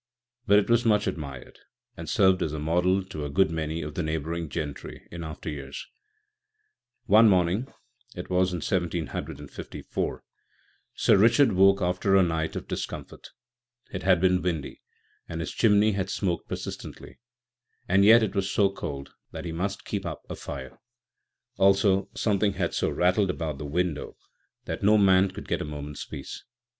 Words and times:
But 0.47 0.57
it 0.57 0.67
was 0.67 0.83
much 0.83 1.05
admired, 1.05 1.59
and 1.95 2.09
served 2.09 2.41
as 2.41 2.53
a 2.53 2.59
model 2.59 3.05
to 3.05 3.23
a 3.23 3.29
good 3.29 3.51
many 3.51 3.83
of 3.83 3.93
the 3.93 4.01
neighbouring 4.01 4.49
gentry 4.49 5.07
in 5.11 5.23
after 5.23 5.47
years. 5.47 5.85
One 7.05 7.29
morning 7.29 7.67
(it 8.15 8.27
was 8.27 8.51
in 8.51 8.61
1754) 8.65 10.23
Sir 10.95 11.17
Richard 11.17 11.51
woke 11.51 11.83
after 11.83 12.15
a 12.15 12.23
night 12.23 12.55
of 12.55 12.67
discomfort. 12.67 13.29
It 13.93 14.01
had 14.01 14.19
been 14.19 14.41
windy, 14.41 14.81
and 15.29 15.39
his 15.39 15.51
chimney 15.51 15.91
had 15.91 16.09
smoked 16.09 16.49
persistently, 16.49 17.19
and 17.87 18.03
yet 18.03 18.23
it 18.23 18.33
was 18.33 18.49
so 18.49 18.71
cold 18.71 19.13
that 19.31 19.45
he 19.45 19.51
must 19.51 19.85
keep 19.85 20.03
up 20.03 20.23
a 20.27 20.35
fire. 20.35 20.79
Also 21.57 22.09
something 22.15 22.53
had 22.53 22.73
so 22.73 22.89
rattled 22.89 23.29
about 23.29 23.59
the 23.59 23.65
window 23.67 24.17
that 24.65 24.81
no 24.81 24.97
man 24.97 25.29
could 25.29 25.47
get 25.47 25.61
a 25.61 25.63
moment's 25.63 26.05
peace. 26.07 26.43